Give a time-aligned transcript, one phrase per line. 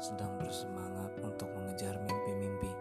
[0.00, 2.72] sedang bersemangat untuk mengejar mimpi-mimpi.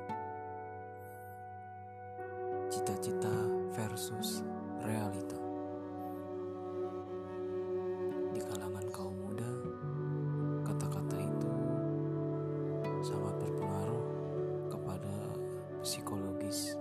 [2.72, 3.36] Cita-cita
[3.76, 4.40] versus
[4.80, 5.36] realita.
[8.32, 9.52] Di kalangan kaum muda,
[10.64, 11.52] kata-kata itu
[13.04, 14.06] sangat berpengaruh
[14.72, 15.16] kepada
[15.84, 16.80] psikologis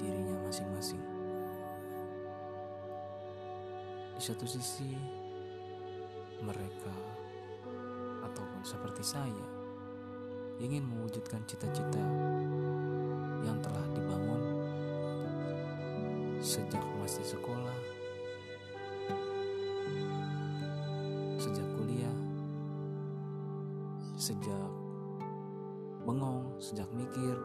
[0.00, 1.04] dirinya masing-masing.
[4.16, 4.96] Di satu sisi,
[6.40, 6.96] mereka
[8.24, 9.55] ataupun seperti saya
[10.56, 12.00] ingin mewujudkan cita-cita
[13.44, 14.42] yang telah dibangun
[16.40, 17.78] sejak masih sekolah,
[21.36, 22.18] sejak kuliah,
[24.16, 24.70] sejak
[26.08, 27.36] bengong, sejak mikir,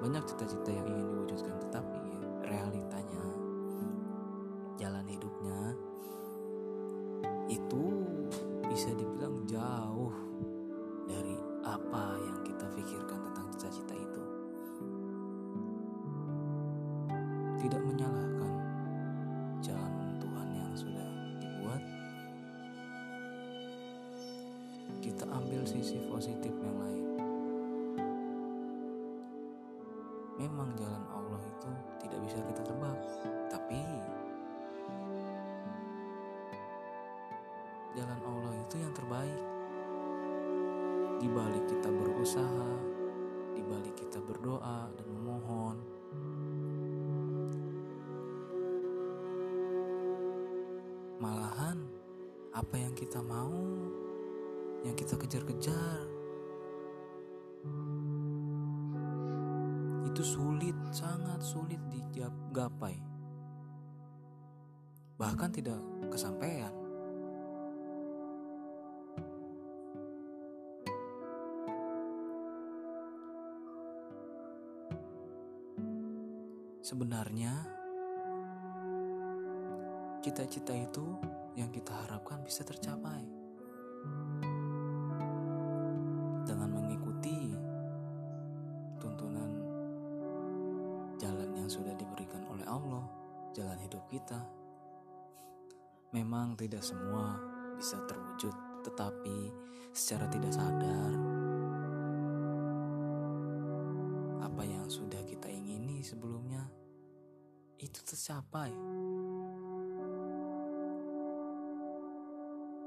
[0.00, 2.00] banyak cita-cita yang ingin diwujudkan tetapi
[2.48, 3.24] realitanya
[4.80, 5.60] jalan hidupnya
[7.52, 7.84] itu
[8.68, 10.03] bisa dibilang jauh
[17.64, 18.52] Tidak menyalahkan
[19.64, 21.08] jalan Tuhan yang sudah
[21.40, 21.80] dibuat.
[25.00, 27.04] Kita ambil sisi positif yang lain.
[30.36, 31.72] Memang jalan Allah itu
[32.04, 33.00] tidak bisa kita tebak,
[33.48, 33.80] tapi
[37.96, 39.40] jalan Allah itu yang terbaik.
[41.16, 42.70] Di balik kita berusaha,
[43.56, 45.80] di balik kita berdoa dan memohon,
[51.18, 51.78] malahan
[52.54, 53.54] apa yang kita mau,
[54.86, 56.06] yang kita kejar-kejar,
[60.06, 62.94] itu sulit, sangat sulit digapai.
[65.18, 66.70] Bahkan tidak kesampaian.
[76.84, 77.73] Sebenarnya,
[80.24, 81.04] cita-cita itu
[81.52, 83.20] yang kita harapkan bisa tercapai
[86.48, 87.52] dengan mengikuti
[88.96, 89.52] tuntunan
[91.20, 93.04] jalan yang sudah diberikan oleh Allah,
[93.52, 94.40] jalan hidup kita.
[96.16, 97.36] Memang tidak semua
[97.76, 99.52] bisa terwujud, tetapi
[99.92, 101.12] secara tidak sadar
[104.40, 106.64] apa yang sudah kita ingini sebelumnya
[107.76, 108.72] itu tercapai.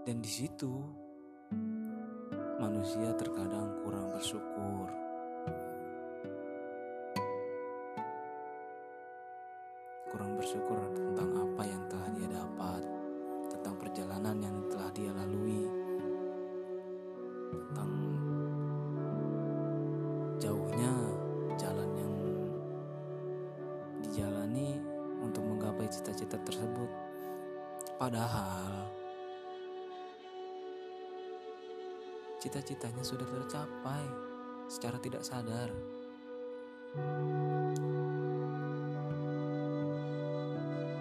[0.08, 0.72] Dan di situ
[2.64, 4.88] manusia terkadang kurang bersyukur.
[10.08, 12.82] Kurang bersyukur tentang apa yang telah dia dapat,
[13.52, 15.68] tentang perjalanan yang telah dia lalui,
[17.52, 17.92] tentang
[20.40, 20.94] jauhnya
[21.60, 22.16] jalan yang
[24.08, 24.80] dijalani
[25.20, 26.88] untuk menggapai cita-cita tersebut.
[28.00, 28.88] Padahal
[32.48, 34.08] cita-citanya sudah tercapai
[34.72, 35.68] secara tidak sadar.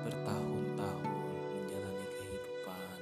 [0.02, 2.98] Bertahun-tahun menjalani kehidupan,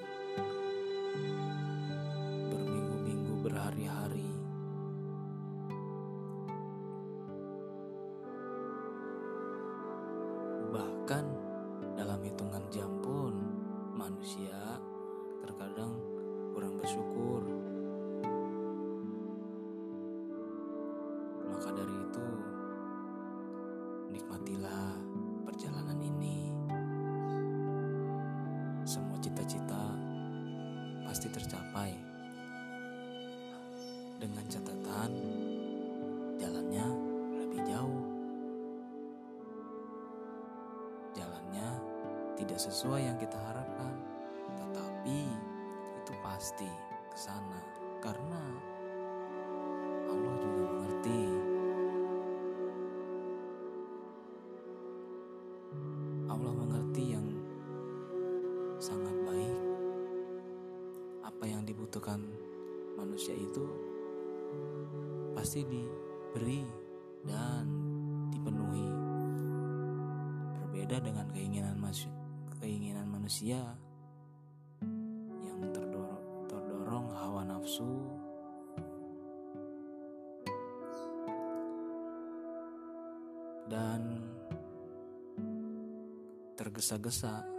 [2.52, 4.28] berminggu-minggu, berhari-hari.
[10.68, 11.24] Bahkan
[11.96, 13.32] dalam hitungan jam pun
[13.96, 14.76] manusia
[15.40, 15.96] terkadang
[16.52, 17.33] kurang bersyukur.
[21.74, 22.28] Dari itu,
[24.14, 24.94] nikmatilah
[25.42, 26.54] perjalanan ini.
[28.86, 29.82] Semua cita-cita
[31.02, 31.90] pasti tercapai.
[34.22, 35.10] Dengan catatan,
[36.38, 36.86] jalannya
[37.42, 38.06] lebih jauh.
[41.12, 41.68] Jalannya
[42.38, 43.94] tidak sesuai yang kita harapkan,
[44.56, 45.28] tetapi
[46.02, 46.70] itu pasti
[47.10, 47.60] ke sana
[48.00, 48.73] karena
[61.94, 62.26] Dibutuhkan
[62.98, 63.62] manusia itu
[65.30, 66.66] pasti diberi
[67.22, 67.70] dan
[68.34, 68.90] dipenuhi.
[70.58, 72.10] Berbeda dengan keinginan manusia,
[72.58, 73.78] keinginan manusia
[75.38, 77.86] yang terdorong, terdorong hawa nafsu
[83.70, 84.18] dan
[86.58, 87.53] tergesa-gesa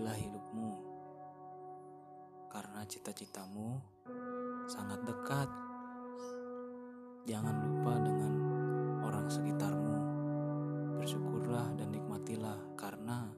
[0.00, 0.72] nikmatilah hidupmu
[2.48, 3.76] karena cita-citamu
[4.64, 5.44] sangat dekat.
[7.28, 8.32] Jangan lupa dengan
[9.04, 9.96] orang sekitarmu.
[10.96, 13.28] Bersyukurlah dan nikmatilah karena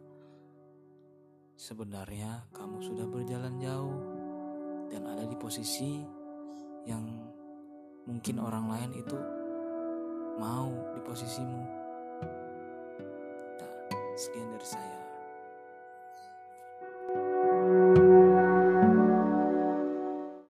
[1.58, 3.98] sebenarnya kamu sudah berjalan jauh
[4.86, 5.98] dan ada di posisi
[6.86, 7.02] yang
[8.06, 9.18] mungkin orang lain itu
[10.38, 11.62] mau di posisimu.
[13.58, 13.72] Nah,
[14.14, 15.01] sekian dari saya.